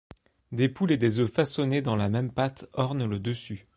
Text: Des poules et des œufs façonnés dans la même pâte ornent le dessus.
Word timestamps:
Des 0.51 0.67
poules 0.67 0.93
et 0.93 0.97
des 0.97 1.19
œufs 1.19 1.29
façonnés 1.29 1.83
dans 1.83 1.95
la 1.95 2.09
même 2.09 2.31
pâte 2.33 2.67
ornent 2.73 3.05
le 3.05 3.19
dessus. 3.19 3.67